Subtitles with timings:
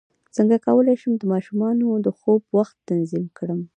[0.35, 3.61] څنګه کولی شم د ماشومانو د خوب وخت تنظیم کړم